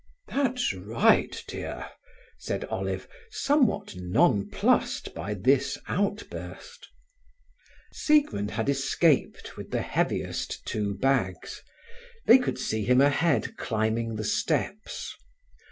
[0.29, 1.87] "That's right, dear,"
[2.39, 6.89] said Olive, somewhat nonplussed by this outburst.
[7.93, 11.61] Siegmund had escaped with the heaviest two bags.
[12.25, 15.13] They could see him ahead, climbing the steps.